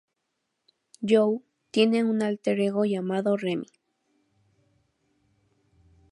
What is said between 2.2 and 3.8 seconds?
alter ego llamado Remy.